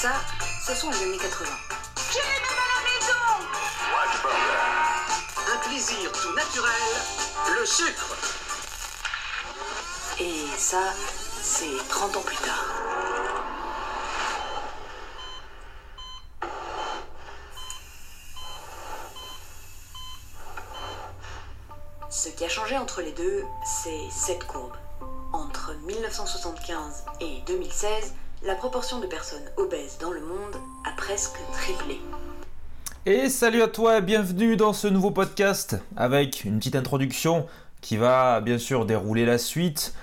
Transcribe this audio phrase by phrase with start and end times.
[0.00, 0.12] Ça,
[0.66, 1.50] ce sont les années 80.
[2.10, 3.22] J'ai même à la maison
[5.52, 6.72] Un plaisir tout naturel,
[7.54, 8.16] le sucre.
[10.18, 10.94] Et ça,
[11.42, 12.64] c'est 30 ans plus tard.
[22.08, 24.72] Ce qui a changé entre les deux, c'est cette courbe.
[25.34, 30.56] Entre 1975 et 2016, la proportion de personnes obèses dans le monde
[30.88, 32.00] a presque triplé.
[33.04, 37.46] Et salut à toi bienvenue dans ce nouveau podcast avec une petite introduction
[37.82, 39.94] qui va bien sûr dérouler la suite.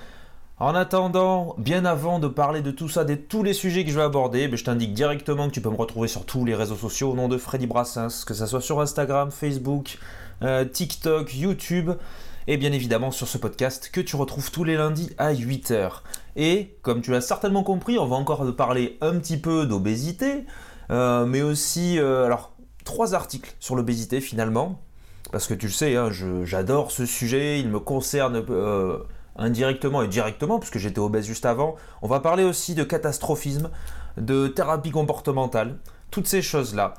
[0.59, 3.95] En attendant, bien avant de parler de tout ça, de tous les sujets que je
[3.95, 6.75] vais aborder, ben, je t'indique directement que tu peux me retrouver sur tous les réseaux
[6.75, 9.97] sociaux au nom de Freddy Brassens, que ce soit sur Instagram, Facebook,
[10.43, 11.91] euh, TikTok, YouTube,
[12.47, 16.01] et bien évidemment sur ce podcast que tu retrouves tous les lundis à 8h.
[16.37, 20.45] Et comme tu l'as certainement compris, on va encore parler un petit peu d'obésité,
[20.91, 22.53] euh, mais aussi, euh, alors,
[22.85, 24.79] trois articles sur l'obésité finalement,
[25.31, 26.09] parce que tu le sais, hein,
[26.43, 28.99] j'adore ce sujet, il me concerne euh,
[29.35, 31.75] indirectement et directement, puisque j'étais obèse juste avant.
[32.03, 33.71] On va parler aussi de catastrophisme,
[34.17, 35.79] de thérapie comportementale,
[36.11, 36.93] toutes ces choses-là.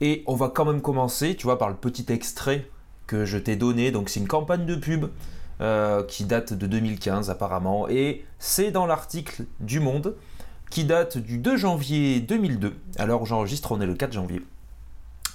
[0.00, 2.70] Et on va quand même commencer, tu vois, par le petit extrait
[3.08, 3.90] que je t'ai donné.
[3.90, 5.06] Donc c'est une campagne de pub
[5.60, 10.16] euh, qui date de 2015 apparemment, et c'est dans l'article du Monde
[10.70, 12.74] qui date du 2 janvier 2002.
[12.98, 14.42] Alors j'enregistre, on est le 4 janvier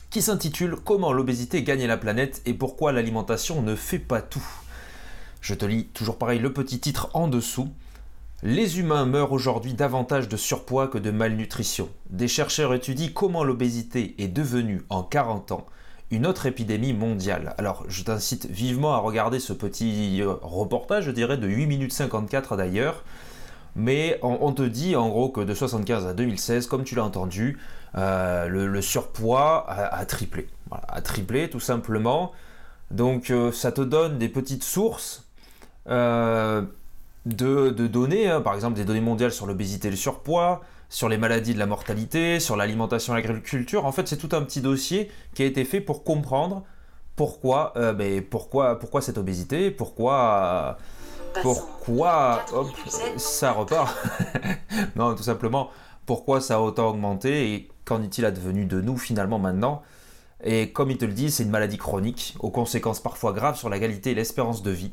[0.09, 4.45] qui s'intitule Comment l'obésité gagne la planète et pourquoi l'alimentation ne fait pas tout?
[5.39, 7.69] Je te lis toujours pareil le petit titre en dessous.
[8.41, 11.89] Les humains meurent aujourd'hui davantage de surpoids que de malnutrition.
[12.09, 15.65] Des chercheurs étudient comment l'obésité est devenue en 40 ans
[16.11, 17.53] une autre épidémie mondiale.
[17.57, 21.93] Alors je t'incite vivement à regarder ce petit euh, reportage, je dirais de 8 minutes
[21.93, 23.03] 54 d'ailleurs.
[23.75, 27.59] Mais on, te dit en gros que de 75 à 2016, comme tu l'as entendu,
[27.95, 30.47] euh, le, surpoids a, triplé.
[30.71, 32.33] A triplé tout simplement.
[32.89, 35.23] Donc euh, ça te donne des petites sources
[35.85, 36.65] de,
[37.25, 41.17] de données, hein, par exemple des données mondiales sur l'obésité et le surpoids, sur les
[41.17, 43.85] maladies de la mortalité, sur l'alimentation et l'agriculture.
[43.85, 46.63] En fait, c'est tout un petit dossier qui a été fait pour comprendre
[47.15, 50.77] pourquoi, euh, ben, pourquoi, pourquoi cette obésité, pourquoi,
[51.33, 53.95] Passant pourquoi de hop, 4,7, ça repart.
[54.95, 55.69] non, tout simplement,
[56.05, 59.83] pourquoi ça a autant augmenté et qu'en est-il advenu de nous finalement maintenant?
[60.43, 63.69] Et comme il te le dit, c'est une maladie chronique, aux conséquences parfois graves sur
[63.69, 64.91] la qualité et l'espérance de vie.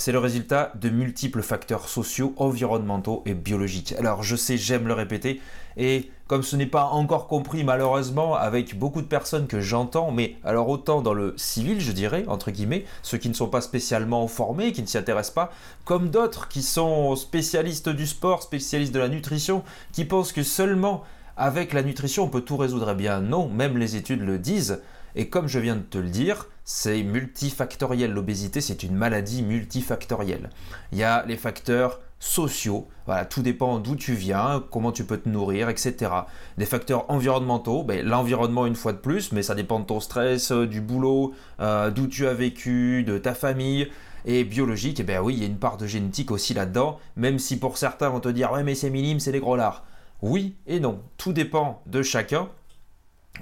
[0.00, 3.94] C'est le résultat de multiples facteurs sociaux, environnementaux et biologiques.
[3.98, 5.42] Alors je sais, j'aime le répéter,
[5.76, 10.36] et comme ce n'est pas encore compris malheureusement avec beaucoup de personnes que j'entends, mais
[10.42, 14.26] alors autant dans le civil je dirais, entre guillemets, ceux qui ne sont pas spécialement
[14.26, 15.52] formés, qui ne s'y intéressent pas,
[15.84, 19.62] comme d'autres qui sont spécialistes du sport, spécialistes de la nutrition,
[19.92, 21.04] qui pensent que seulement
[21.36, 22.88] avec la nutrition on peut tout résoudre.
[22.92, 24.80] Eh bien non, même les études le disent.
[25.14, 28.12] Et comme je viens de te le dire, c'est multifactoriel.
[28.12, 30.50] L'obésité, c'est une maladie multifactorielle.
[30.92, 35.16] Il y a les facteurs sociaux, voilà, tout dépend d'où tu viens, comment tu peux
[35.16, 36.12] te nourrir, etc.
[36.58, 40.52] Des facteurs environnementaux, ben, l'environnement une fois de plus, mais ça dépend de ton stress,
[40.52, 43.88] euh, du boulot, euh, d'où tu as vécu, de ta famille.
[44.26, 47.38] Et biologique, eh ben oui, il y a une part de génétique aussi là-dedans, même
[47.38, 49.84] si pour certains vont te dire ouais mais c'est minime, c'est des gros lards.
[50.20, 52.50] Oui et non, tout dépend de chacun.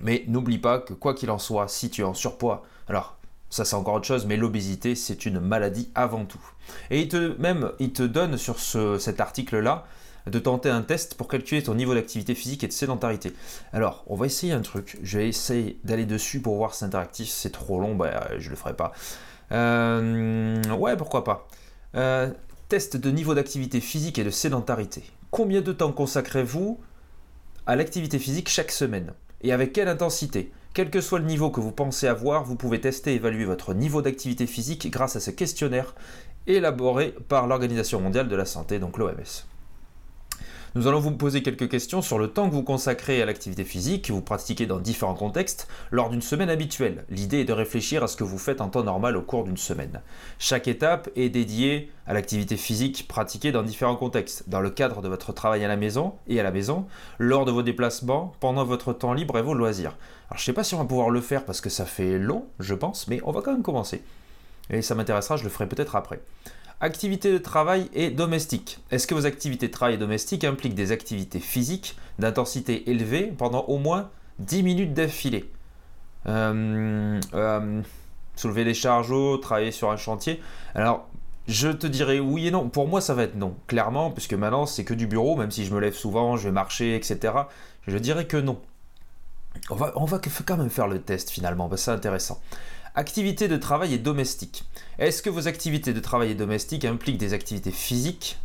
[0.03, 3.17] Mais n'oublie pas que quoi qu'il en soit, si tu es en surpoids, alors
[3.51, 6.41] ça c'est encore autre chose, mais l'obésité c'est une maladie avant tout.
[6.91, 9.87] Et il te, même il te donne sur ce- cet article-là
[10.27, 13.33] de tenter un test pour calculer ton niveau d'activité physique et de sédentarité.
[13.73, 14.99] Alors, on va essayer un truc.
[15.03, 17.29] Je vais essayer d'aller dessus pour voir si c'est interactif.
[17.29, 18.93] C'est trop long, bah, je le ferai pas.
[19.53, 21.49] Euh, ouais, pourquoi pas.
[21.95, 22.31] Euh,
[22.69, 25.03] test de niveau d'activité physique et de sédentarité.
[25.31, 26.79] Combien de temps consacrez-vous
[27.67, 29.15] à l'activité physique chaque semaine?
[29.41, 30.53] Et avec quelle intensité?
[30.79, 33.75] Quel que soit le niveau que vous pensez avoir, vous pouvez tester et évaluer votre
[33.75, 35.97] niveau d'activité physique grâce à ce questionnaire
[36.47, 39.58] élaboré par l'Organisation mondiale de la santé, donc l'OMS.
[40.75, 44.05] Nous allons vous poser quelques questions sur le temps que vous consacrez à l'activité physique,
[44.05, 47.07] que vous pratiquez dans différents contextes, lors d'une semaine habituelle.
[47.09, 49.57] L'idée est de réfléchir à ce que vous faites en temps normal au cours d'une
[49.57, 50.03] semaine.
[50.39, 55.09] Chaque étape est dédiée à l'activité physique pratiquée dans différents contextes, dans le cadre de
[55.09, 56.87] votre travail à la maison et à la maison,
[57.19, 59.97] lors de vos déplacements, pendant votre temps libre et vos loisirs.
[60.29, 62.19] Alors je ne sais pas si on va pouvoir le faire parce que ça fait
[62.19, 64.03] long, je pense, mais on va quand même commencer.
[64.69, 66.21] Et ça m'intéressera, je le ferai peut-être après.
[66.81, 68.79] Activités de travail et domestique.
[68.93, 73.65] Est-ce que vos activités de travail et domestique impliquent des activités physiques d'intensité élevée pendant
[73.65, 75.51] au moins 10 minutes d'affilée
[76.27, 77.83] Euh, euh,
[78.37, 80.41] Soulever des charges, travailler sur un chantier.
[80.77, 81.09] Alors,
[81.49, 82.69] je te dirais oui et non.
[82.69, 85.65] Pour moi, ça va être non, clairement, puisque maintenant, c'est que du bureau, même si
[85.65, 87.33] je me lève souvent, je vais marcher, etc.
[87.89, 88.61] Je dirais que non.
[89.71, 92.41] On va, on va quand même faire le test finalement, c'est intéressant.
[92.99, 94.65] Activités de travail et domestique.
[94.99, 98.41] Est-ce que vos activités de travail et domestique impliquent des activités physiques?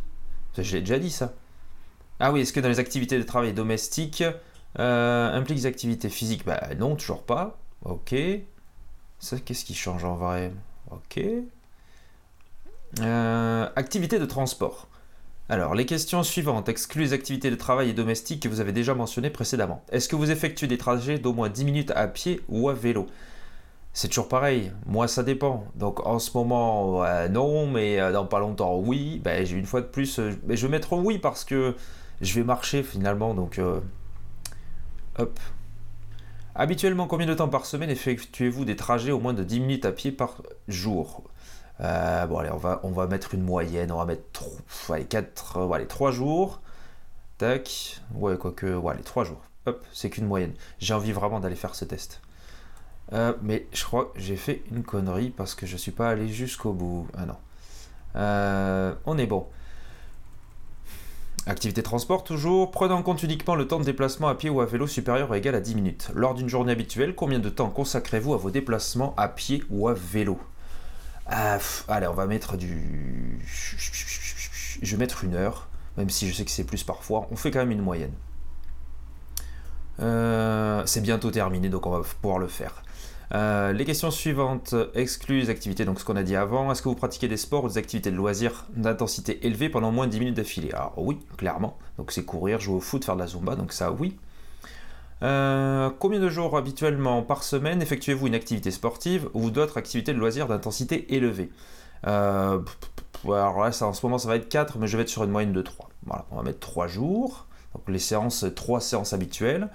[0.56, 1.34] J'ai déjà dit ça.
[2.20, 4.22] Ah oui, est-ce que dans les activités de travail et domestique
[4.78, 6.44] euh, impliquent des activités physiques?
[6.46, 7.58] Bah non, toujours pas.
[7.84, 8.14] Ok.
[9.18, 10.52] Ça, qu'est-ce qui change en vrai?
[10.92, 11.20] Ok.
[13.00, 14.86] Euh, activités de transport.
[15.48, 18.94] Alors, les questions suivantes excluent les activités de travail et domestiques que vous avez déjà
[18.94, 19.84] mentionnées précédemment.
[19.90, 23.08] Est-ce que vous effectuez des trajets d'au moins 10 minutes à pied ou à vélo?
[23.94, 25.64] C'est toujours pareil, moi ça dépend.
[25.76, 29.20] Donc en ce moment, non, mais euh, dans pas longtemps, oui.
[29.24, 31.74] Ben, j'ai une fois de plus, euh, je vais mettre oui parce que
[32.20, 33.80] je vais marcher finalement, donc euh.
[36.56, 39.92] Habituellement, combien de temps par semaine effectuez-vous des trajets au moins de 10 minutes à
[39.92, 41.24] pied par jour?
[41.80, 43.90] Euh, bon, allez, on va, mettre une moyenne.
[43.90, 46.60] On va mettre 3, allez, 4, euh, allez, 3 jours.
[47.38, 48.00] Tac.
[48.14, 49.42] Ouais, quoique, ouais, allez, 3 jours.
[49.66, 50.54] Hop, c'est qu'une moyenne.
[50.78, 52.20] J'ai envie vraiment d'aller faire ce test.
[53.14, 56.28] Euh, mais je crois que j'ai fait une connerie parce que je suis pas allé
[56.28, 57.06] jusqu'au bout.
[57.16, 58.96] Ah non.
[59.06, 59.46] on est bon.
[61.46, 62.70] Activité transport toujours.
[62.70, 65.34] Prenez en compte uniquement le temps de déplacement à pied ou à vélo supérieur ou
[65.34, 66.10] égal à 10 minutes.
[66.14, 69.94] Lors d'une journée habituelle, combien de temps consacrez-vous à vos déplacements à pied ou à
[69.94, 70.38] vélo?
[71.26, 71.58] Ah,
[71.88, 73.40] allez, on va mettre du.
[74.82, 75.68] Je vais mettre une heure,
[75.98, 77.26] même si je sais que c'est plus parfois.
[77.30, 78.12] On fait quand même une moyenne.
[80.00, 82.83] Euh, c'est bientôt terminé, donc on va pouvoir le faire.
[83.32, 86.70] Euh, les questions suivantes excluent les activités, donc ce qu'on a dit avant.
[86.70, 90.06] Est-ce que vous pratiquez des sports ou des activités de loisirs d'intensité élevée pendant moins
[90.06, 90.72] de 10 minutes d'affilée?
[90.72, 91.78] Alors oui, clairement.
[91.98, 94.16] Donc c'est courir, jouer au foot, faire de la zumba, donc ça oui.
[95.22, 100.18] Euh, combien de jours habituellement par semaine effectuez-vous une activité sportive ou d'autres activités de
[100.18, 101.50] loisirs d'intensité élevée?
[102.06, 102.60] Euh,
[103.24, 105.30] Alors là, en ce moment, ça va être 4, mais je vais être sur une
[105.30, 105.88] moyenne de 3.
[106.04, 107.46] Voilà, on va mettre 3 jours.
[107.74, 109.70] Donc les séances, 3 séances habituelles.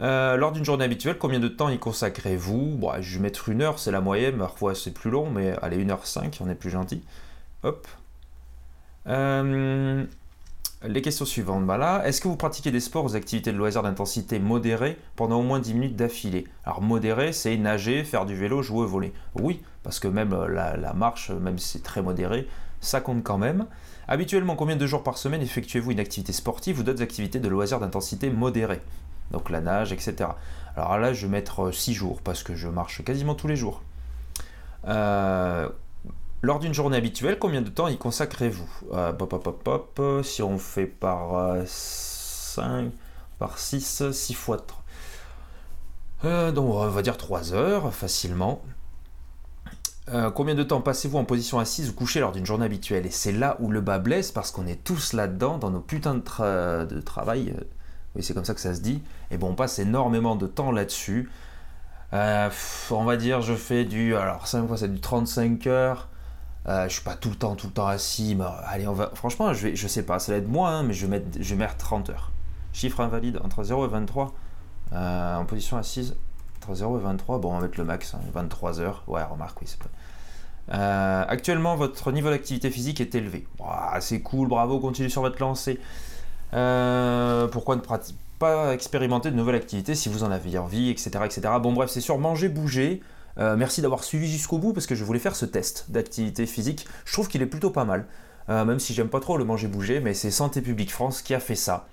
[0.00, 2.76] Euh, lors d'une journée habituelle, combien de temps y consacrez-vous?
[2.78, 5.84] Bon, Je vais mettre une heure, c'est la moyenne, parfois c'est plus long, mais allez,
[5.84, 7.02] 1h05, on est plus gentil.
[7.62, 7.86] Hop.
[9.06, 10.04] Euh,
[10.84, 11.66] les questions suivantes.
[11.66, 15.42] Bah est-ce que vous pratiquez des sports ou activités de loisirs d'intensité modérée pendant au
[15.42, 16.46] moins 10 minutes d'affilée?
[16.64, 19.12] Alors modéré, c'est nager, faire du vélo, jouer au volet.
[19.34, 22.48] Oui, parce que même euh, la, marche, même si c'est très modéré,
[22.80, 23.66] ça compte quand même.
[24.08, 27.78] Habituellement, combien de jours par semaine effectuez-vous une activité sportive ou d'autres activités de loisirs
[27.78, 28.80] d'intensité modérée
[29.30, 30.30] Donc la nage, etc.
[30.76, 33.56] Alors là, je vais mettre 6 euh, jours parce que je marche quasiment tous les
[33.56, 33.82] jours.
[34.86, 35.68] Euh,
[36.42, 38.68] lors d'une journée habituelle, combien de temps y consacrez-vous?
[38.92, 42.88] Euh, pop, Si on fait par 5, euh,
[43.38, 44.82] par 6, 6 fois 3.
[46.24, 48.62] Euh, donc on va dire 3 heures facilement.
[50.34, 53.06] combien de temps passez-vous en position assise ou couchée lors d'une journée habituelle?
[53.06, 56.16] Et c'est là où le bas blesse parce qu'on est tous là-dedans dans nos putains
[56.16, 57.54] de travail.
[58.14, 59.02] Oui, c'est comme ça que ça se dit.
[59.30, 61.30] Et bon, on passe énormément de temps là-dessus.
[62.12, 64.16] on va dire, je fais du.
[64.16, 66.08] Alors, 5 fois, c'est du 35 heures.
[66.68, 68.34] Euh, je suis pas tout le temps, tout le temps assis.
[68.36, 69.10] Mais, allez, on va.
[69.14, 71.26] Franchement, je vais, je sais pas, ça va être moins, hein, mais je vais mettre,
[71.40, 72.30] je vais mettre 30 heures.
[72.72, 74.34] Chiffre invalide entre 0 et 23.
[74.92, 76.16] Euh, en position assise,
[76.58, 77.38] entre 0 et 23.
[77.38, 79.04] Bon, on va mettre le max, 23 hein, heures.
[79.06, 79.88] Ouais, remarque, oui, c'est pas.
[80.72, 83.46] Euh, actuellement, votre niveau d'activité physique est élevé.
[84.00, 85.80] c'est cool, bravo, continuez sur votre lancée.
[86.52, 87.80] Pourquoi ne
[88.38, 91.10] pas expérimenter de nouvelles activités si vous en avez envie, etc.
[91.24, 91.42] etc.
[91.60, 93.00] Bon, bref, c'est sur manger, bouger.
[93.38, 96.86] Euh, merci d'avoir suivi jusqu'au bout parce que je voulais faire ce test d'activité physique.
[97.04, 98.06] Je trouve qu'il est plutôt pas mal.
[98.48, 101.34] Euh, même si j'aime pas trop le manger bouger, mais c'est Santé publique France qui
[101.34, 101.86] a fait ça.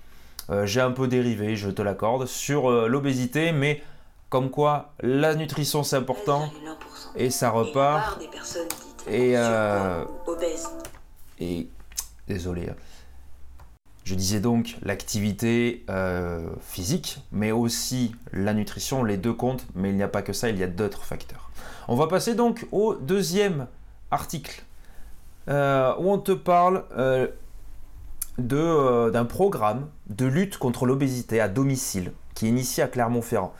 [0.50, 3.82] Euh, j'ai un peu dérivé, je te l'accorde, sur l'obésité, mais
[4.28, 6.50] comme quoi la nutrition c'est important
[7.14, 8.20] et ça repart.
[9.08, 9.34] Et,
[11.38, 11.68] et
[12.26, 12.68] désolé.
[14.04, 19.96] Je disais donc l'activité euh, physique, mais aussi la nutrition, les deux comptent, mais il
[19.96, 21.50] n'y a pas que ça, il y a d'autres facteurs.
[21.86, 23.66] On va passer donc au deuxième
[24.10, 24.64] article,
[25.48, 27.28] euh, où on te parle euh,
[28.38, 33.52] d'un programme de lutte contre l'obésité à domicile, qui est initié à Clermont-Ferrand.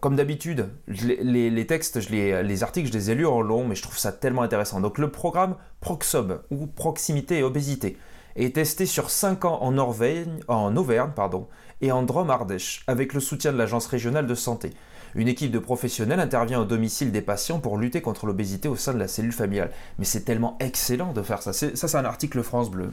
[0.00, 3.74] comme d'habitude, les, textes, je les, les, articles, je les ai lus en long, mais
[3.74, 4.80] je trouve ça tellement intéressant.
[4.80, 7.96] Donc le programme Proxob, ou Proximité et Obésité,
[8.36, 11.48] est testé sur 5 ans en, en Auvergne pardon,
[11.80, 14.70] et en Drôme-Ardèche, avec le soutien de l'Agence régionale de santé.
[15.14, 18.92] Une équipe de professionnels intervient au domicile des patients pour lutter contre l'obésité au sein
[18.92, 19.70] de la cellule familiale.
[19.98, 21.52] Mais c'est tellement excellent de faire ça.
[21.52, 22.90] Ça, c'est un article France Bleu.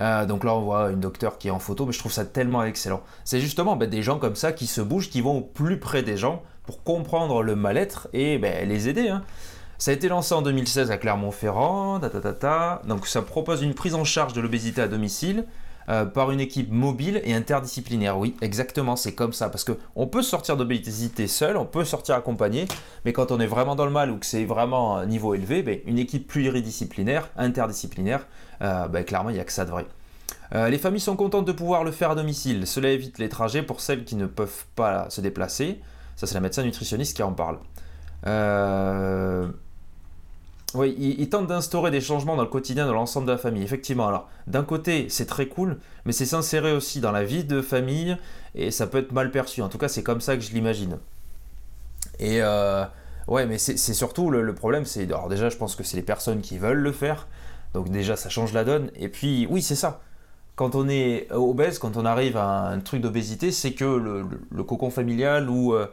[0.00, 2.24] Euh, donc là, on voit une docteure qui est en photo, mais je trouve ça
[2.24, 3.02] tellement excellent.
[3.24, 6.02] C'est justement ben, des gens comme ça qui se bougent, qui vont au plus près
[6.02, 9.08] des gens pour comprendre le mal-être et ben, les aider.
[9.08, 9.22] Hein.
[9.80, 12.00] Ça a été lancé en 2016 à Clermont-Ferrand,
[12.84, 15.46] donc ça propose une prise en charge de l'obésité à domicile
[15.88, 18.18] euh, par une équipe mobile et interdisciplinaire.
[18.18, 19.48] Oui, exactement, c'est comme ça.
[19.48, 22.66] Parce qu'on peut sortir d'obésité seul, on peut sortir accompagné,
[23.06, 25.62] mais quand on est vraiment dans le mal ou que c'est vraiment un niveau élevé,
[25.62, 28.26] ben, une équipe pluridisciplinaire, interdisciplinaire,
[28.60, 29.86] euh, ben, clairement, il n'y a que ça de vrai.
[30.54, 32.66] Euh, les familles sont contentes de pouvoir le faire à domicile.
[32.66, 35.80] Cela évite les trajets pour celles qui ne peuvent pas se déplacer.
[36.16, 37.56] Ça, c'est la médecin nutritionniste qui en parle.
[38.26, 39.48] Euh,
[40.74, 43.62] oui, il, tente d'instaurer des changements dans le quotidien de l'ensemble de la famille.
[43.62, 47.60] Effectivement, alors, d'un côté, c'est très cool, mais c'est s'insérer aussi dans la vie de
[47.60, 48.16] famille,
[48.54, 49.62] et ça peut être mal perçu.
[49.62, 50.98] En tout cas, c'est comme ça que je l'imagine.
[52.20, 52.84] Et euh,
[53.26, 55.04] ouais, mais c'est surtout le, problème, c'est.
[55.04, 57.26] Alors, déjà, je pense que c'est les personnes qui veulent le faire,
[57.74, 58.90] donc déjà, ça change la donne.
[58.94, 60.00] Et puis, oui, c'est ça.
[60.54, 64.90] Quand on est obèse, quand on arrive à un truc d'obésité, c'est que le, cocon
[64.90, 65.74] familial ou.
[65.74, 65.86] Euh,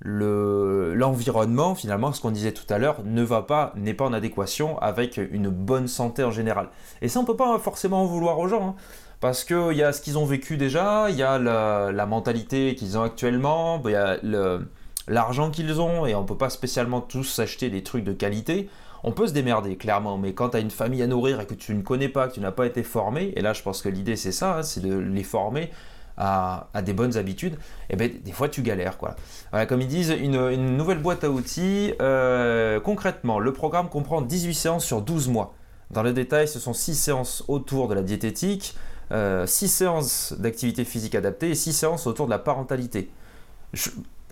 [0.00, 4.78] l'environnement, finalement, ce qu'on disait tout à l'heure, ne va pas, n'est pas en adéquation
[4.78, 6.68] avec une bonne santé en général.
[7.00, 8.74] Et ça, on peut pas forcément en vouloir aux gens, hein.
[9.20, 12.98] parce qu'il y a ce qu'ils ont vécu déjà, il y a la, mentalité qu'ils
[12.98, 14.18] ont actuellement, il y a
[15.08, 18.68] l'argent qu'ils ont, et on peut pas spécialement tous s'acheter des trucs de qualité.
[19.06, 21.52] On peut se démerder, clairement, mais quand tu as une famille à nourrir et que
[21.52, 23.90] tu ne connais pas, que tu n'as pas été formé, et là je pense que
[23.90, 25.70] l'idée c'est ça, hein, c'est de les former,
[26.16, 28.98] à, des bonnes habitudes, et eh ben, des fois tu galères.
[28.98, 29.16] Quoi.
[29.66, 31.94] comme ils disent, une, nouvelle boîte à outils.
[32.00, 35.54] Euh, concrètement, le programme comprend 18 séances sur 12 mois.
[35.90, 40.84] Dans le détail, ce sont 6 séances autour de la diététique, 6 euh, séances d'activité
[40.84, 43.10] physique adaptée et 6 séances autour de la parentalité.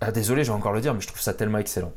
[0.01, 1.93] Ah, désolé, je vais encore le dire, mais je trouve ça tellement excellent.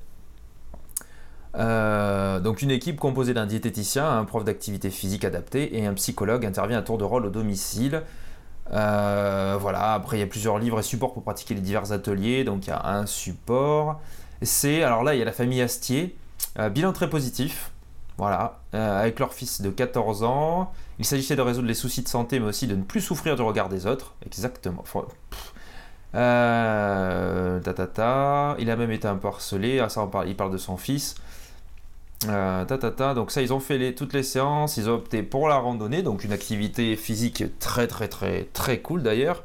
[1.58, 6.46] Euh, donc une équipe composée d'un diététicien, un prof d'activité physique adaptée et un psychologue
[6.46, 8.04] intervient à tour de rôle au domicile
[8.70, 12.68] voilà, après il y a plusieurs livres et supports pour pratiquer les divers ateliers, donc
[12.68, 14.00] il y a un support.
[14.42, 16.16] C'est, alors là il y a la famille Astier,
[16.60, 17.72] euh, bilan très positif,
[18.18, 20.72] voilà, euh, avec leur fils de 14 ans.
[21.00, 23.42] Il s'agissait de résoudre les soucis de santé, mais aussi de ne plus souffrir du
[23.42, 24.16] regard des autres.
[24.26, 24.84] Exactement.
[27.88, 28.56] ta.
[28.60, 31.16] Il a même été un peu harcelé, ah, ça parle, il parle de son fils.
[32.24, 35.58] Euh, ta, Donc ça, ils ont fait toutes les séances, ils ont opté pour la
[35.58, 39.44] randonnée, donc une activité physique très très très très cool d'ailleurs.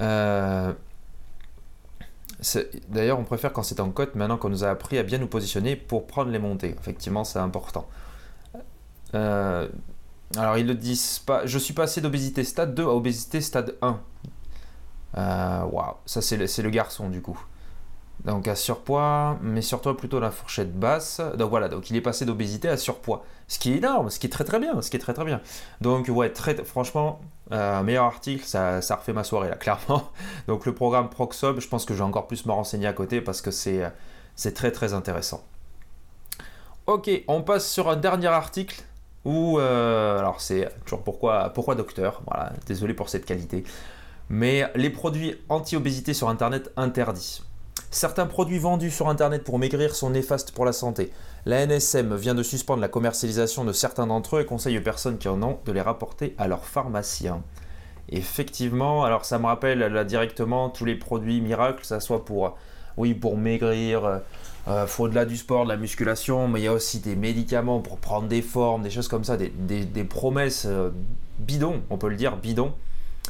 [0.00, 0.72] Euh,
[2.88, 5.26] d'ailleurs, on préfère quand c'est en côte, maintenant qu'on nous a appris à bien nous
[5.26, 6.74] positionner pour prendre les montées.
[6.78, 7.86] Effectivement, c'est important.
[9.14, 9.68] Euh,
[10.38, 11.44] alors, ils le disent pas.
[11.46, 14.00] Je suis passé d'obésité stade 2 à obésité stade 1.
[15.14, 17.38] Waouh, ça c'est le garçon du coup.
[18.24, 21.20] Donc à surpoids, mais surtout plutôt la fourchette basse.
[21.36, 23.24] Donc voilà, donc il est passé d'obésité à surpoids.
[23.48, 25.24] Ce qui est énorme, ce qui est très très bien, ce qui est très très
[25.24, 25.40] bien.
[25.80, 30.10] Donc ouais, très, franchement, euh, meilleur article, ça, ça, refait ma soirée là, clairement.
[30.46, 33.20] Donc le programme Proxob, je pense que je vais encore plus me renseigner à côté
[33.20, 33.82] parce que c'est,
[34.54, 35.42] très très intéressant.
[36.86, 38.82] Ok, on passe sur un dernier article
[39.24, 43.64] où, euh, alors c'est toujours pourquoi, pourquoi docteur, voilà, désolé pour cette qualité,
[44.28, 47.42] mais les produits anti-obésité sur Internet interdits.
[47.94, 51.12] Certains produits vendus sur Internet pour maigrir sont néfastes pour la santé.
[51.44, 55.18] La NSM vient de suspendre la commercialisation de certains d'entre eux et conseille aux personnes
[55.18, 57.42] qui en ont de les rapporter à leur pharmacien.
[58.08, 62.56] Effectivement, alors ça me rappelle directement tous les produits miracles, ça soit pour,
[62.96, 64.18] oui, pour maigrir, euh,
[64.68, 67.98] euh au-delà du sport, de la musculation, mais il y a aussi des médicaments pour
[67.98, 70.88] prendre des formes, des choses comme ça, des, promesses euh,
[71.40, 72.72] bidons, on peut le dire, bidons.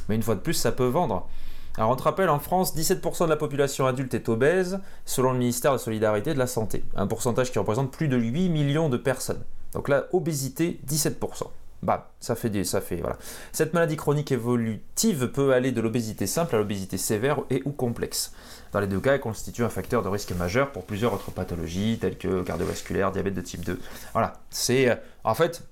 [0.09, 1.27] Mais une fois de plus, ça peut vendre.
[1.77, 5.39] Alors on te rappelle, en France, 17% de la population adulte est obèse, selon le
[5.39, 6.85] ministère de la Solidarité et de la Santé.
[6.95, 9.43] Un pourcentage qui représente plus de 8 millions de personnes.
[9.73, 11.45] Donc là, obésité, 17%.
[11.83, 13.17] Bah, ça fait des, ça fait voilà.
[13.51, 18.33] Cette maladie chronique évolutive peut aller de l'obésité simple à l'obésité sévère et ou complexe.
[18.71, 21.99] Dans les deux cas, elle constitue un facteur de risque majeur pour plusieurs autres pathologies
[22.01, 23.81] telles que cardiovasculaire, diabète de type 2.
[24.13, 25.65] Voilà, c'est euh, en fait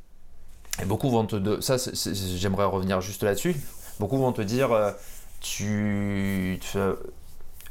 [0.86, 1.76] beaucoup vont te ça
[2.36, 3.54] j'aimerais revenir juste là-dessus.
[4.00, 4.90] Beaucoup vont te dire euh,
[5.40, 6.60] tu,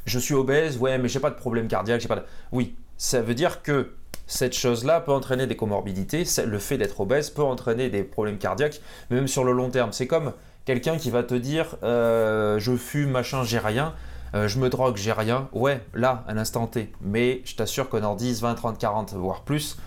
[0.04, 2.24] je suis obèse, ouais, mais j'ai pas de problème cardiaque, j'ai pas.
[2.52, 3.92] Oui, ça veut dire que
[4.26, 8.80] cette chose-là peut entraîner des comorbidités, le fait d'être obèse peut entraîner des problèmes cardiaques,
[9.10, 9.92] même sur le long terme.
[9.92, 10.32] C'est comme
[10.64, 13.94] quelqu'un qui va te dire euh, je fume, machin, j'ai rien,
[14.34, 15.48] euh, je me drogue, j'ai rien.
[15.52, 16.92] Ouais, là, à l'instant T.
[17.00, 19.78] Mais je t'assure que dans 10, 20, 30, 40, voire plus,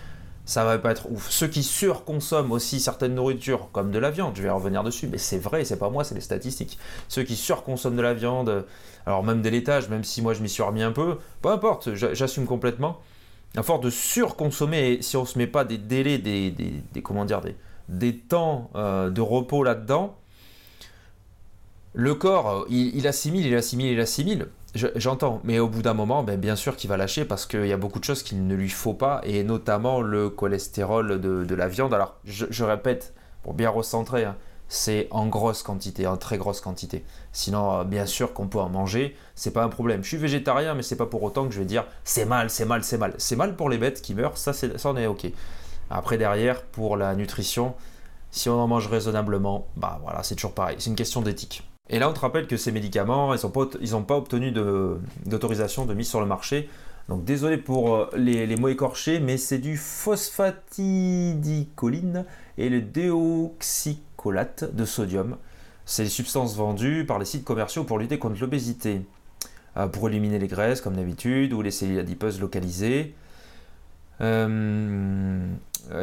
[0.44, 1.30] ça va pas être ouf.
[1.30, 5.18] Ceux qui surconsomment aussi certaines nourritures, comme de la viande, je vais revenir dessus, mais
[5.18, 6.78] c'est vrai, c'est pas moi, c'est les statistiques.
[7.08, 8.66] Ceux qui surconsomment de la viande,
[9.06, 11.94] alors même des laitages, même si moi je m'y suis remis un peu, peu importe,
[11.94, 13.00] j'assume complètement.
[13.56, 16.52] À force de surconsommer, si on se met pas des délais, des,
[18.28, 20.16] temps euh, de repos là-dedans,
[21.94, 24.48] le corps, il, il, assimile, il assimile, il assimile.
[24.74, 27.72] J'entends, mais au bout d'un moment, ben, bien sûr qu'il va lâcher parce qu'il y
[27.72, 31.68] a beaucoup de choses qu'il ne lui faut pas, et notamment le cholestérol de, la
[31.68, 31.94] viande.
[31.94, 33.14] Alors, je, répète,
[33.44, 34.36] pour bien recentrer, hein,
[34.68, 37.04] c'est en grosse quantité, en très grosse quantité.
[37.32, 40.02] Sinon, euh, bien sûr qu'on peut en manger, c'est pas un problème.
[40.02, 42.64] Je suis végétarien, mais c'est pas pour autant que je vais dire c'est mal, c'est
[42.64, 43.14] mal, c'est mal.
[43.18, 45.26] C'est mal pour les bêtes qui meurent, ça, ça en est ok.
[45.90, 47.74] Après, derrière, pour la nutrition,
[48.32, 50.76] si on en mange raisonnablement, bah voilà, c'est toujours pareil.
[50.80, 51.62] C'est une question d'éthique.
[51.90, 56.08] Et là, on te rappelle que ces médicaments, ils n'ont pas, obtenu d'autorisation de, mise
[56.08, 56.70] sur le marché.
[57.10, 62.24] Donc désolé pour euh, les, les mots écorchés, mais c'est du phosphatidicoline
[62.56, 65.36] et le déoxycolate de sodium.
[65.84, 69.02] C'est des substances vendues par les sites commerciaux pour lutter contre l'obésité,
[69.76, 73.14] euh, pour éliminer les graisses comme d'habitude ou les cellules adipeuses localisées.
[74.20, 75.46] Euh,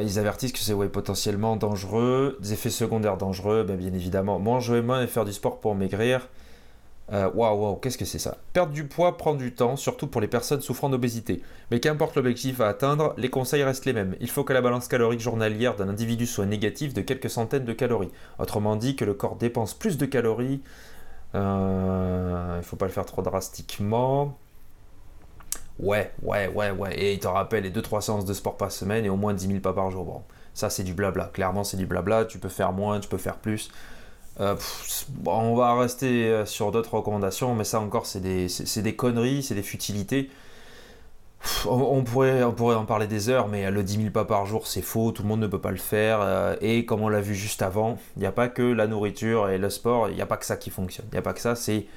[0.02, 4.40] ils avertissent que c'est potentiellement dangereux, des effets secondaires dangereux, ben, bien évidemment.
[4.40, 6.28] Manger moins et faire du sport pour maigrir.
[7.12, 8.38] Euh, waouh, wow, qu'est-ce que c'est ça?
[8.54, 11.42] Perdre du poids prend du temps, surtout pour les personnes souffrant d'obésité.
[11.70, 14.16] Mais qu'importe l'objectif à atteindre, les conseils restent les mêmes.
[14.22, 17.74] Il faut que la balance calorique journalière d'un individu soit négative de quelques centaines de
[17.74, 18.12] calories.
[18.40, 20.62] Autrement dit, que le corps dépense plus de calories.
[21.36, 24.38] Euh, il ne faut pas le faire trop drastiquement.
[25.82, 26.96] Ouais, ouais, ouais, ouais.
[26.98, 29.48] Et il te rappelle les 2-3 séances de sport par semaine et au moins 10
[29.48, 30.06] 000 pas par jour.
[30.06, 30.22] Bon,
[30.54, 31.26] ça c'est du blabla.
[31.34, 32.26] Clairement, c'est du blabla.
[32.26, 33.72] Tu peux faire moins, tu peux faire plus.
[34.40, 34.56] Euh,
[35.26, 39.64] on va rester euh, sur d'autres recommandations, mais ça encore, c'est des, conneries, c'est des
[39.64, 40.30] futilités.
[41.66, 45.12] on, pourrait, en parler des heures, mais le 10 000 pas par jour, c'est faux,
[45.12, 46.20] tout le monde ne peut pas le faire.
[46.22, 49.50] Euh, et comme on l'a vu juste avant, il n'y a pas que la nourriture
[49.50, 51.08] et le sport, il n'y a pas que ça qui fonctionne.
[51.12, 51.88] Il n'y a pas que ça, c'est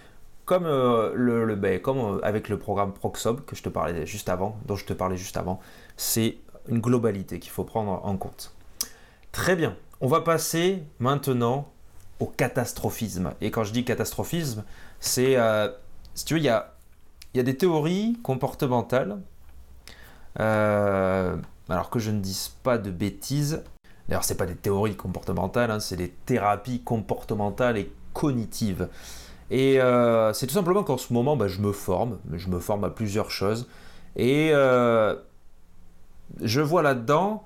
[0.45, 4.77] comme, le, ben, comme avec le programme Proxob que je te parlais juste avant, dont
[4.77, 5.61] je te parlais juste avant,
[5.97, 6.37] c'est
[6.69, 8.55] une globalité qu'il faut prendre en compte.
[9.33, 11.69] Très bien, on va passer maintenant
[12.21, 13.33] au catastrophisme.
[13.41, 14.65] Et quand je dis catastrophisme,
[15.01, 15.69] c'est, euh,
[16.15, 16.73] si tu veux, il y a,
[17.35, 19.21] des théories comportementales,
[20.41, 21.37] euh,
[21.69, 23.63] alors que je ne dise pas de bêtises.
[24.09, 28.89] D'ailleurs, c'est pas des théories comportementales, hein, c'est des thérapies comportementales et cognitives.
[29.51, 32.85] Et euh, c'est tout simplement qu'en ce moment, bah, je me forme, je me forme
[32.85, 33.69] à plusieurs choses.
[34.17, 34.53] Et
[36.41, 37.45] je vois là-dedans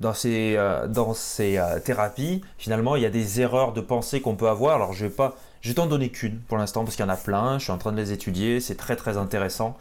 [0.00, 4.48] dans ces, euh, euh, thérapies, finalement, il y a des erreurs de pensée qu'on peut
[4.48, 4.74] avoir.
[4.74, 7.12] Alors, je vais pas, je vais t'en donner qu'une pour l'instant parce qu'il y en
[7.12, 7.58] a plein.
[7.58, 8.60] Je suis en train de les étudier.
[8.60, 9.78] C'est très très intéressant.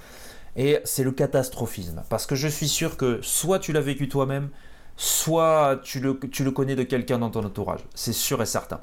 [0.56, 2.04] Et c'est le catastrophisme.
[2.10, 4.50] Parce que je suis sûr que soit tu l'as vécu toi-même,
[4.96, 7.82] soit tu le connais de quelqu'un dans ton entourage.
[7.96, 8.80] C'est sûr et certain.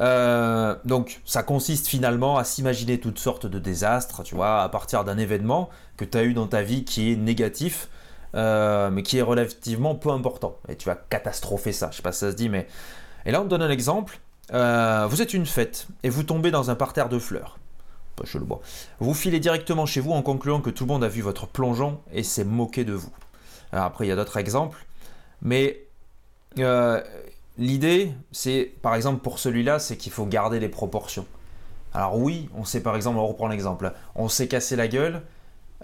[0.00, 5.04] Euh, donc, ça consiste finalement à s'imaginer toutes sortes de désastres, tu vois, à partir
[5.04, 7.88] d'un événement que tu as eu dans ta vie qui est négatif
[8.36, 10.56] euh, mais qui est relativement peu important.
[10.68, 12.68] Et tu vas catastropher ça, je sais pas si ça se dit, mais...
[13.26, 14.20] Et là, on te donne un exemple.
[14.52, 17.58] Euh, vous êtes une fête et vous tombez dans un parterre de fleurs.
[18.24, 18.60] je le vois.
[19.00, 22.00] Vous filez directement chez vous en concluant que tout le monde a vu votre plongeon
[22.12, 23.12] et s'est moqué de vous.
[23.72, 24.86] après, il y a d'autres exemples.
[25.42, 25.84] Mais
[27.60, 31.26] l'idée, c'est, par exemple, pour celui-là, c'est qu'il faut garder les proportions.
[31.92, 35.22] Alors oui, on sait par exemple, on reprend l'exemple, on s'est cassé la gueule,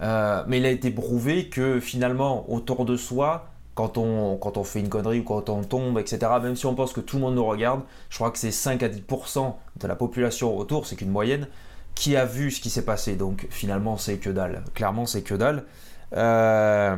[0.01, 4.63] euh, mais il a été prouvé que finalement, autour de soi, quand on, quand on
[4.63, 7.21] fait une connerie ou quand on tombe, etc., même si on pense que tout le
[7.21, 10.95] monde nous regarde, je crois que c'est 5 à 10% de la population autour, c'est
[10.95, 11.47] qu'une moyenne,
[11.93, 13.15] qui a vu ce qui s'est passé.
[13.15, 14.63] Donc finalement, c'est que dalle.
[14.73, 15.63] Clairement, c'est que dalle.
[16.15, 16.95] Euh,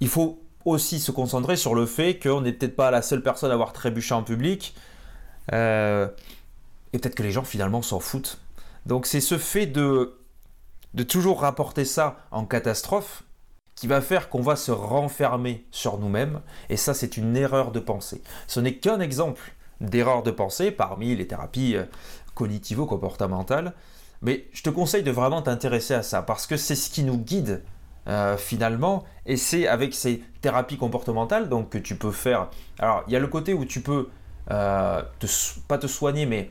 [0.00, 3.50] il faut aussi se concentrer sur le fait qu'on n'est peut-être pas la seule personne
[3.50, 4.74] à avoir trébuché en public.
[5.52, 6.08] Euh,
[6.92, 8.38] et peut-être que les gens finalement s'en foutent.
[8.86, 10.18] Donc c'est ce fait de
[10.94, 13.24] de toujours rapporter ça en catastrophe
[13.74, 16.40] qui va faire qu'on va se renfermer sur nous-mêmes.
[16.68, 18.22] Et ça, c'est une erreur de pensée.
[18.46, 21.84] Ce n'est qu'un exemple d'erreur de pensée parmi les thérapies euh,
[22.34, 23.72] cognitivo-comportementales.
[24.20, 27.18] Mais je te conseille de vraiment t'intéresser à ça parce que c'est ce qui nous
[27.18, 27.62] guide
[28.08, 29.04] euh, finalement.
[29.26, 32.48] Et c'est avec ces thérapies comportementales donc, que tu peux faire.
[32.78, 34.08] Alors, il y a le côté où tu peux
[34.50, 35.02] euh,
[35.68, 36.50] pas te soigner, mais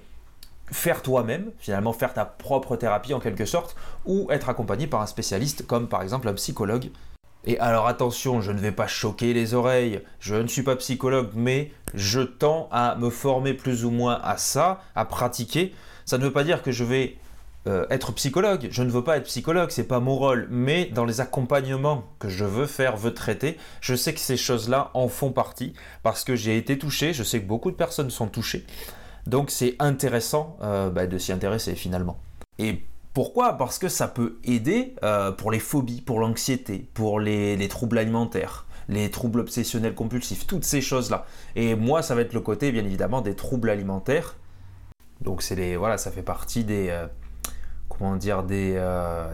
[0.72, 5.06] faire toi-même, finalement faire ta propre thérapie en quelque sorte, ou être accompagné par un
[5.06, 6.90] spécialiste comme par exemple un psychologue.
[7.46, 11.32] Et alors attention, je ne vais pas choquer les oreilles, je ne suis pas psychologue,
[11.36, 15.74] mais je tends à me former plus ou moins à ça, à pratiquer.
[16.06, 17.18] Ça ne veut pas dire que je vais
[17.68, 21.06] euh, être psychologue, je ne veux pas être psychologue, c'est pas mon rôle, mais dans
[21.06, 25.32] les accompagnements que je veux faire, veux traiter, je sais que ces choses-là en font
[25.32, 28.66] partie parce que j'ai été touché, je sais que beaucoup de personnes sont touchées.
[29.28, 32.20] Donc c'est intéressant euh, bah, de s'y intéresser finalement.
[32.58, 33.54] Et pourquoi?
[33.54, 38.66] Parce que ça peut aider euh, pour les phobies, pour l'anxiété, pour les, troubles alimentaires,
[38.90, 41.28] les troubles obsessionnels compulsifs, toutes ces choses-là.
[41.56, 44.36] Et moi, ça va être le côté, bien évidemment, des troubles alimentaires.
[45.20, 46.90] Donc c'est les, voilà, ça fait partie des,
[47.98, 48.82] comment dire, des,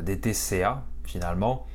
[0.03, 1.65] des TCA finalement.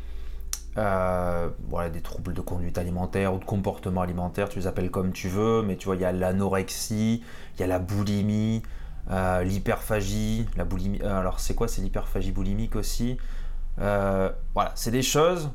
[0.75, 5.29] voilà, des troubles de conduite alimentaire ou de comportement alimentaire, tu les appelles comme tu
[5.29, 7.23] veux, mais tu vois, il y a l'anorexie,
[7.57, 8.62] il y a la boulimie,
[9.11, 11.01] l'hyperphagie, la boulimie.
[11.03, 13.16] alors, c'est quoi C'est l'hyperphagie boulimique aussi?
[13.77, 15.51] voilà, c'est des choses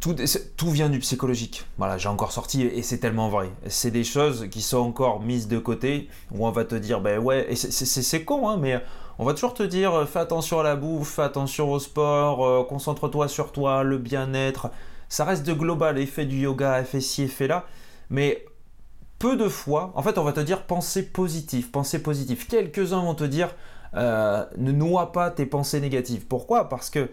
[0.00, 0.14] tout,
[0.56, 1.64] tout, vient du psychologique.
[1.78, 3.50] Voilà, j'ai encore sorti et c'est tellement vrai.
[3.66, 7.18] C'est des choses qui sont encore mises de côté où on va te dire, ben
[7.18, 8.82] ouais, et c'est con, hein, mais
[9.18, 12.44] on va toujours te dire, euh, fais attention à la bouffe, fais attention au sport,
[12.44, 14.70] euh, concentre-toi sur toi, le bien-être.
[15.08, 17.64] Ça reste de global, effet du yoga, effet ci, effet là.
[18.10, 18.44] Mais
[19.18, 22.46] peu de fois, en fait, on va te dire pensée positive, pensée positive.
[22.46, 23.54] Quelques-uns vont te dire,
[23.94, 26.26] euh, ne noie pas tes pensées négatives.
[26.26, 26.68] Pourquoi?
[26.68, 27.08] Parce que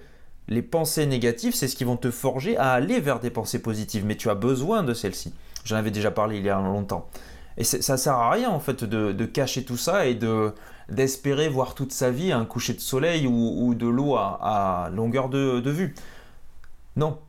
[0.50, 4.06] les pensées négatives, c'est ce qui vont te forger à aller vers des pensées positives,
[4.06, 5.34] mais tu as besoin de celles-ci.
[5.64, 7.08] J'en avais déjà parlé il y a longtemps.
[7.58, 10.54] Et ça sert à rien en fait de, cacher tout ça et de
[10.94, 15.70] d'espérer voir toute sa vie un coucher de soleil ou, de l'eau à, longueur de,
[15.70, 15.96] vue.
[16.96, 17.20] Non,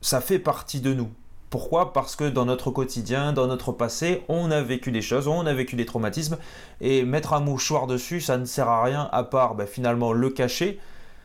[0.00, 1.10] ça fait partie de nous.
[1.50, 1.92] Pourquoi?
[1.92, 5.54] Parce que dans notre quotidien, dans notre passé, on a vécu des choses, on a
[5.54, 6.36] vécu des traumatismes,
[6.80, 10.30] et mettre un mouchoir dessus, ça ne sert à rien à part ben, finalement le
[10.30, 10.80] cacher,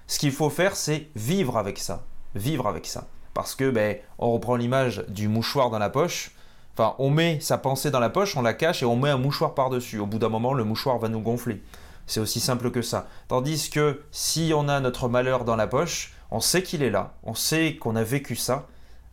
[0.06, 2.04] ce qu'il faut faire, c'est vivre avec ça.
[2.36, 3.08] Vivre avec ça.
[3.34, 6.32] Parce que, ben, on reprend l'image du mouchoir dans la poche.
[6.74, 9.18] Enfin, on met sa pensée dans la poche, on la cache et on met un
[9.18, 10.00] mouchoir par-dessus.
[10.00, 11.62] Au bout d'un moment, le mouchoir va nous gonfler.
[12.08, 13.08] C'est aussi simple que ça.
[13.28, 17.14] Tandis que si on a notre malheur dans la poche, on sait qu'il est là,
[17.24, 18.68] on sait qu'on a vécu ça,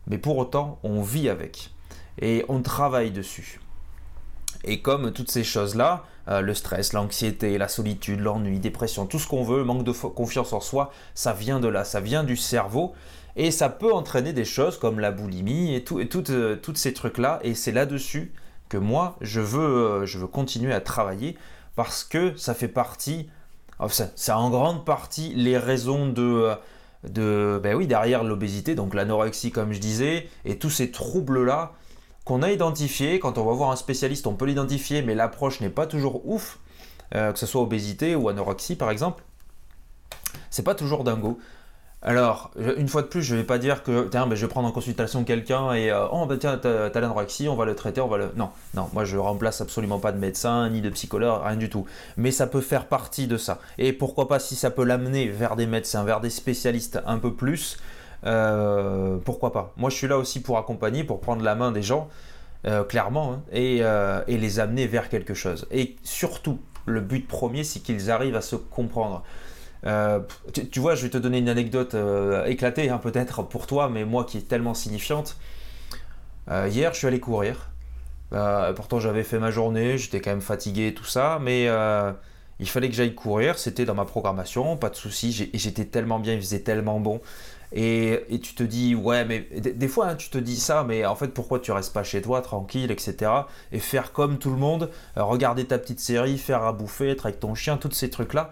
[0.07, 1.71] mais pour autant, on vit avec.
[2.19, 3.59] Et on travaille dessus.
[4.63, 9.27] Et comme toutes ces choses-là, euh, le stress, l'anxiété, la solitude, l'ennui, dépression, tout ce
[9.27, 12.93] qu'on veut, manque de confiance en soi, ça vient de là, ça vient du cerveau.
[13.37, 16.91] Et ça peut entraîner des choses comme la boulimie et, tout, et toutes, euh, ces
[16.91, 17.39] trucs-là.
[17.43, 18.33] Et c'est là-dessus
[18.67, 21.37] que moi, je veux, euh, je veux continuer à travailler
[21.75, 23.29] parce que ça fait partie,
[24.15, 26.51] c'est en grande partie les raisons de,
[27.03, 31.73] de ben derrière l'obésité, donc l'anorexie comme je disais, et tous ces troubles-là
[32.25, 33.19] qu'on a identifié.
[33.19, 36.57] Quand on va voir un spécialiste, on peut l'identifier, mais l'approche n'est pas toujours ouf,
[37.13, 39.23] euh, que ce soit obésité ou anorexie par exemple.
[40.49, 41.37] C'est pas toujours dingo.
[42.03, 44.67] Alors, une fois de plus, je vais pas dire que tiens, ben, je vais prendre
[44.67, 48.07] en consultation quelqu'un et euh, oh ben tiens, t'as, l'anorexie, on va le traiter, on
[48.07, 48.31] va le.
[48.35, 51.87] Non, non, moi je remplace absolument pas de médecin ni de psychologue, rien du tout.
[52.15, 53.59] Mais ça peut faire partie de ça.
[53.79, 57.33] Et pourquoi pas si ça peut l'amener vers des médecins, vers des spécialistes un peu
[57.33, 57.79] plus,
[58.27, 61.81] euh, pourquoi pas Moi, je suis là aussi pour accompagner, pour prendre la main des
[61.81, 62.09] gens,
[62.67, 63.81] euh, clairement, hein, et,
[64.27, 65.67] les amener vers quelque chose.
[65.71, 69.23] Et surtout, le but premier, c'est qu'ils arrivent à se comprendre.
[70.71, 71.95] Tu, vois, je vais te donner une anecdote
[72.45, 75.37] éclatée, hein, peut-être pour toi, mais moi qui est tellement signifiante.
[76.49, 77.69] hier, je suis allé courir.
[78.75, 81.69] pourtant, j'avais fait ma journée, j'étais quand même fatigué, tout ça, mais
[82.59, 86.33] il fallait que j'aille courir, c'était dans ma programmation, pas de souci, j'étais tellement bien,
[86.33, 87.21] il faisait tellement bon.
[87.73, 91.15] Et, tu te dis, ouais, mais des, fois, hein, tu te dis ça, mais en
[91.15, 93.31] fait, pourquoi tu restes pas chez toi, tranquille, etc.
[93.71, 97.25] Et faire comme tout le monde, euh, regarder ta petite série, faire à bouffer, être
[97.25, 98.51] avec ton chien, tous ces trucs-là.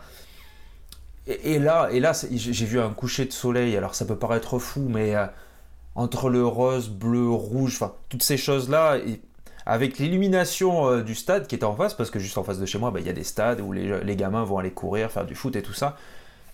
[1.27, 4.85] Et, là, et là j'ai vu un coucher de soleil, alors ça peut paraître fou,
[4.87, 5.25] mais euh,
[5.95, 8.99] entre le rose, bleu, rouge, enfin, toutes ces choses-là,
[9.65, 12.65] avec l'illumination euh, du stade qui était en face, parce que juste en face de
[12.65, 15.25] chez moi, bah, il y a des stades où les, gamins vont aller courir, faire
[15.25, 15.97] du foot et tout ça.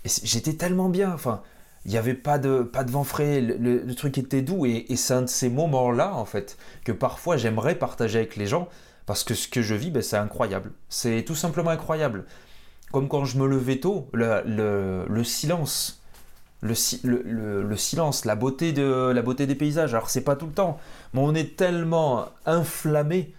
[0.05, 1.41] Et j'étais tellement bien, enfin
[1.85, 5.13] il n'y avait pas de, pas de vent frais, le, truc était doux, et, c'est
[5.13, 8.69] un de ces moments-là, en fait, que parfois j'aimerais partager avec les gens,
[9.05, 10.71] parce que ce que je vis, ben, c'est incroyable.
[10.89, 12.25] C'est tout simplement incroyable.
[12.91, 16.01] Comme quand je me levais tôt, le, le silence,
[16.61, 16.73] le,
[17.63, 20.79] le, silence, la beauté, de, la beauté des paysages, alors c'est pas tout le temps,
[21.13, 23.33] mais on est tellement inflammé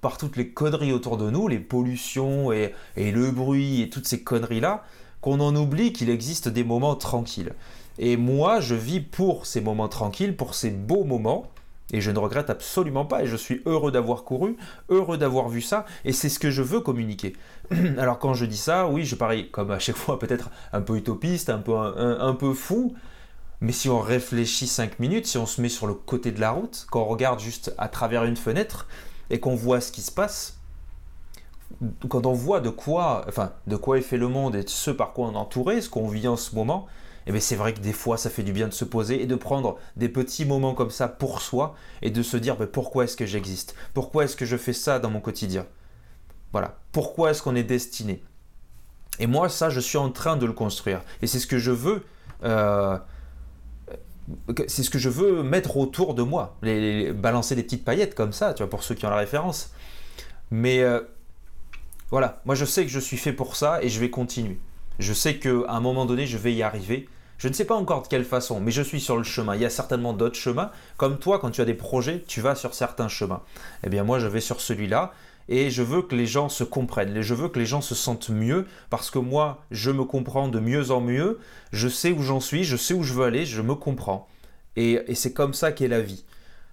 [0.00, 4.06] par toutes les conneries autour de nous, les pollutions et, et le bruit et toutes
[4.06, 4.84] ces conneries-là,
[5.20, 7.54] qu'on en oublie qu'il existe des moments tranquilles.
[7.98, 11.50] Et moi, je vis pour ces moments tranquilles, pour ces beaux moments.
[11.92, 14.56] Et je ne regrette absolument pas, et je suis heureux d'avoir couru,
[14.90, 17.34] heureux d'avoir vu ça, et c'est ce que je veux communiquer.
[17.98, 20.96] Alors quand je dis ça, oui, je parie comme à chaque fois peut-être un peu
[20.96, 22.94] utopiste, un peu, un, peu fou,
[23.60, 26.50] mais si on réfléchit 5 minutes, si on se met sur le côté de la
[26.50, 28.86] route, qu'on regarde juste à travers une fenêtre,
[29.30, 30.58] et qu'on voit ce qui se passe,
[32.08, 35.12] quand on voit de quoi, enfin, de quoi est fait le monde et ce par
[35.12, 36.86] quoi on est entouré, ce qu'on vit en ce moment,
[37.28, 39.26] eh bien c'est vrai que des fois ça fait du bien de se poser et
[39.26, 43.04] de prendre des petits moments comme ça pour soi et de se dire ben, pourquoi
[43.04, 43.74] est-ce que j'existe?
[43.94, 45.66] Pourquoi est-ce que je fais ça dans mon quotidien?
[46.52, 48.22] Voilà, pourquoi est-ce qu'on est destiné?
[49.18, 51.02] Et moi ça je suis en train de le construire.
[51.22, 52.02] Et c'est ce que je veux
[52.44, 52.98] euh,
[54.66, 58.32] c'est ce que je veux mettre autour de moi, les, balancer des petites paillettes comme
[58.32, 59.72] ça, tu vois, pour ceux qui ont la référence.
[60.50, 61.00] Mais euh,
[62.10, 64.58] voilà, moi je sais que je suis fait pour ça et je vais continuer.
[64.98, 67.08] Je sais qu'à un moment donné, je vais y arriver.
[67.38, 69.54] Je ne sais pas encore de quelle façon, mais je suis sur le chemin.
[69.54, 70.70] Il y a certainement d'autres chemins.
[70.96, 73.42] Comme toi, quand tu as des projets, tu vas sur certains chemins.
[73.84, 75.12] Eh bien, moi, je vais sur celui-là.
[75.48, 77.22] Et je veux que les gens se comprennent.
[77.22, 80.60] Je veux que les gens se sentent mieux parce que moi, je me comprends de
[80.60, 81.38] mieux en mieux.
[81.72, 84.28] Je sais où j'en suis, je sais où je veux aller, je me comprends.
[84.76, 86.24] Et, et c'est comme ça qu'est la vie.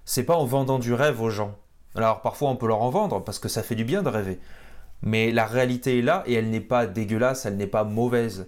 [0.04, 1.56] C'est pas en vendant du rêve aux gens.
[1.96, 4.40] Alors parfois on peut leur en vendre parce que ça fait du bien de rêver.
[5.02, 8.46] Mais la réalité est là et elle n'est pas dégueulasse, elle n'est pas mauvaise.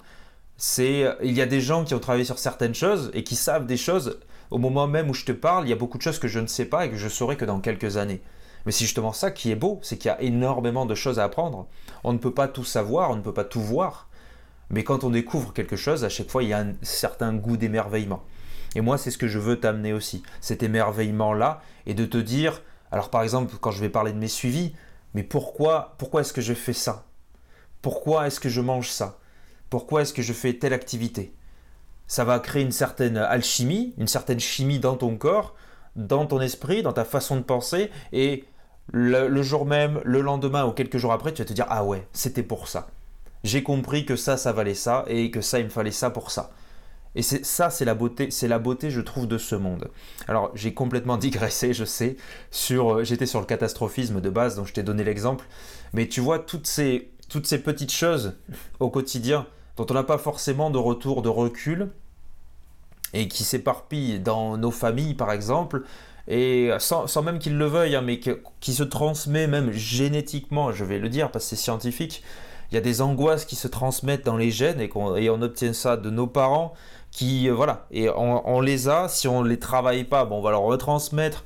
[0.57, 3.65] C'est il y a des gens qui ont travaillé sur certaines choses et qui savent
[3.65, 6.19] des choses au moment même où je te parle, il y a beaucoup de choses
[6.19, 8.21] que je ne sais pas et que je saurai que dans quelques années.
[8.65, 11.23] Mais c'est justement ça qui est beau, c'est qu'il y a énormément de choses à
[11.23, 11.67] apprendre.
[12.03, 14.09] On ne peut pas tout savoir, on ne peut pas tout voir.
[14.69, 17.55] Mais quand on découvre quelque chose, à chaque fois, il y a un certain goût
[17.55, 18.23] d'émerveillement.
[18.75, 22.61] Et moi, c'est ce que je veux t'amener aussi, cet émerveillement-là, et de te dire,
[22.91, 24.73] alors par exemple, quand je vais parler de mes suivis,
[25.13, 27.05] mais pourquoi, pourquoi est-ce que je fais ça?
[27.81, 29.17] Pourquoi est-ce que je mange ça?
[29.69, 31.33] Pourquoi est-ce que je fais telle activité?
[32.07, 35.55] Ça va créer une certaine alchimie, une certaine chimie dans ton corps,
[35.97, 38.45] dans ton esprit, dans ta façon de penser, et
[38.93, 42.07] le, jour même, le lendemain ou quelques jours après, tu vas te dire, ah ouais,
[42.13, 42.87] c'était pour ça.
[43.43, 46.31] J'ai compris que ça, ça valait ça, et que ça, il me fallait ça pour
[46.31, 46.51] ça.
[47.15, 49.89] Et c'est ça, c'est la beauté, c'est la beauté, je trouve, de ce monde.
[50.27, 52.15] Alors, j'ai complètement digressé, je sais,
[52.51, 55.45] sur, euh, j'étais sur le catastrophisme de base, dont je t'ai donné l'exemple,
[55.93, 58.37] mais tu vois toutes ces, toutes ces petites choses
[58.79, 59.45] au quotidien
[59.77, 61.89] dont on n'a pas forcément de retour, de recul,
[63.13, 65.83] et qui s'éparpillent dans nos familles, par exemple,
[66.27, 70.83] et sans, sans même qu'ils le veuillent, hein, mais qui se transmet même génétiquement, je
[70.83, 72.21] vais le dire parce que c'est scientifique.
[72.69, 75.41] Il y a des angoisses qui se transmettent dans les gènes et, on, et on
[75.41, 76.73] obtient ça de nos parents
[77.11, 80.51] qui, euh, voilà, et on, les a, si on les travaille pas, bon, on va
[80.51, 81.43] leur retransmettre.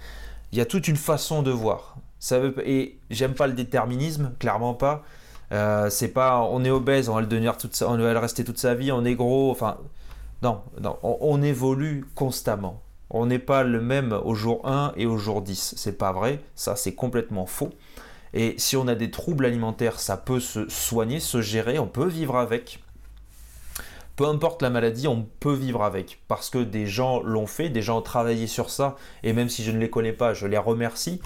[0.51, 1.95] Il y a toute une façon de voir.
[2.19, 5.03] Ça veut, et j'aime pas le déterminisme, clairement pas.
[5.51, 8.43] Euh, c'est pas, on est obèse, on va le devenir toute on va le rester
[8.43, 9.77] toute sa vie, on est gros, enfin,
[10.41, 12.81] non, non, on, on évolue constamment.
[13.09, 15.73] On n'est pas le même au jour 1 et au jour 10.
[15.75, 17.71] C'est pas vrai, ça c'est complètement faux.
[18.33, 22.07] Et si on a des troubles alimentaires, ça peut se soigner, se gérer, on peut
[22.07, 22.79] vivre avec
[24.21, 26.21] peu importe la maladie, on peut vivre avec.
[26.27, 29.63] Parce que des gens l'ont fait, des gens ont travaillé sur ça, et même si
[29.63, 31.21] je ne les connais pas, je les remercie.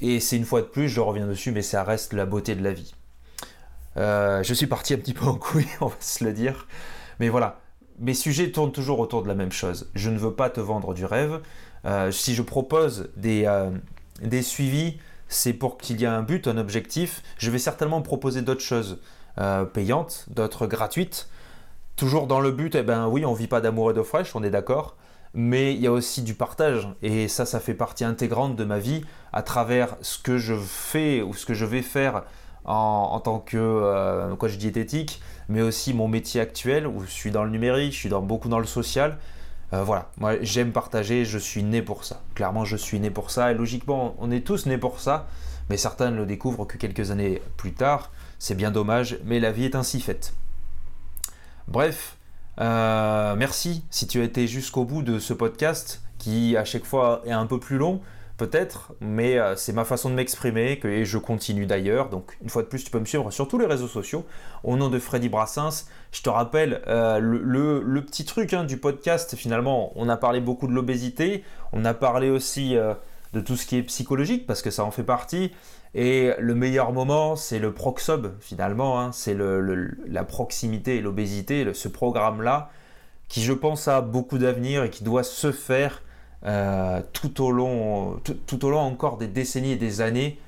[0.00, 2.62] Et c'est une fois de plus, je reviens dessus, mais ça reste la beauté de
[2.62, 2.94] la vie.
[3.96, 6.66] Euh, je suis parti un petit peu en couille, on va se le dire.
[7.18, 7.60] Mais voilà,
[7.98, 9.90] mes sujets tournent toujours autour de la même chose.
[9.94, 11.40] Je ne veux pas te vendre du rêve.
[11.86, 13.70] Euh, si je propose des, euh,
[14.22, 17.22] des suivis, c'est pour qu'il y ait un but, un objectif.
[17.38, 18.98] Je vais certainement proposer d'autres choses
[19.72, 21.30] payantes, d'autres gratuites.
[21.96, 24.42] Toujours dans le but, eh ben oui, on vit pas d'amour et d'eau fraîche, on
[24.42, 24.96] est d'accord,
[25.34, 28.78] mais il y a aussi du partage, et ça, ça fait partie intégrante de ma
[28.78, 32.24] vie à travers ce que je fais ou ce que je vais faire
[32.64, 37.44] en, tant que euh, coach diététique, mais aussi mon métier actuel où je suis dans
[37.44, 39.18] le numérique, je suis dans, beaucoup dans le social.
[39.72, 42.22] Euh, voilà, moi j'aime partager, je suis né pour ça.
[42.34, 45.28] Clairement, je suis né pour ça, et logiquement, on est tous nés pour ça,
[45.68, 48.10] mais certains ne le découvrent que quelques années plus tard.
[48.38, 50.34] C'est bien dommage, mais la vie est ainsi faite.
[51.68, 52.16] Bref,
[52.60, 57.22] euh, merci si tu as été jusqu'au bout de ce podcast qui à chaque fois
[57.24, 58.00] est un peu plus long
[58.36, 62.08] peut-être, mais euh, c'est ma façon de m'exprimer et je continue d'ailleurs.
[62.08, 64.24] Donc une fois de plus, tu peux me suivre sur tous les réseaux sociaux
[64.64, 65.86] au nom de Freddy Brassens.
[66.10, 70.66] Je te rappelle euh, le, petit truc hein, du podcast, finalement, on a parlé beaucoup
[70.66, 72.76] de l'obésité, on a parlé aussi
[73.32, 75.52] de tout ce qui est psychologique parce que ça en fait partie.
[75.94, 79.10] Et le meilleur moment, c'est le Proxob finalement, hein.
[79.12, 79.36] c'est
[80.06, 82.70] la proximité et l'obésité, ce programme-là,
[83.28, 86.02] qui je pense a beaucoup d'avenir et qui doit se faire
[86.46, 88.20] euh, tout, au long,
[88.78, 90.38] encore des décennies et des années,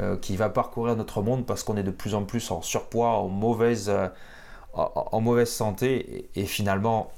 [0.00, 3.16] euh, qui va parcourir notre monde parce qu'on est de plus en plus en surpoids,
[3.18, 7.10] en mauvaise, euh, santé, et finalement,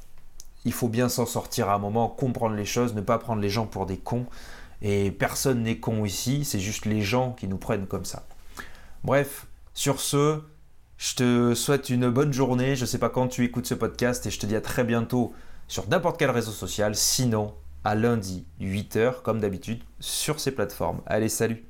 [0.64, 3.50] il faut bien s'en sortir à un moment, comprendre les choses, ne pas prendre les
[3.50, 4.26] gens pour des cons.
[4.82, 8.26] Et personne n'est con ici, c'est juste les gens qui nous prennent comme ça.
[9.04, 10.40] Bref, sur ce,
[10.96, 12.76] je te souhaite une bonne journée.
[12.76, 14.84] Je ne sais pas quand tu écoutes ce podcast et je te dis à très
[14.84, 15.32] bientôt
[15.66, 16.94] sur n'importe quel réseau social.
[16.94, 21.00] Sinon, à lundi, 8h, comme d'habitude, sur ces plateformes.
[21.06, 21.67] Allez, salut